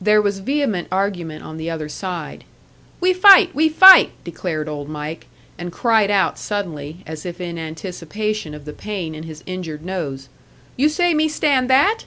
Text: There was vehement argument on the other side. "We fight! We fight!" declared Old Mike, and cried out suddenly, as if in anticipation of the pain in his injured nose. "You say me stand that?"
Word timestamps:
There 0.00 0.20
was 0.20 0.40
vehement 0.40 0.88
argument 0.90 1.44
on 1.44 1.56
the 1.56 1.70
other 1.70 1.88
side. 1.88 2.42
"We 3.00 3.12
fight! 3.12 3.54
We 3.54 3.68
fight!" 3.68 4.10
declared 4.24 4.68
Old 4.68 4.88
Mike, 4.88 5.28
and 5.56 5.70
cried 5.70 6.10
out 6.10 6.36
suddenly, 6.36 7.04
as 7.06 7.24
if 7.24 7.40
in 7.40 7.60
anticipation 7.60 8.54
of 8.54 8.64
the 8.64 8.72
pain 8.72 9.14
in 9.14 9.22
his 9.22 9.44
injured 9.46 9.84
nose. 9.84 10.28
"You 10.76 10.88
say 10.88 11.14
me 11.14 11.28
stand 11.28 11.70
that?" 11.70 12.06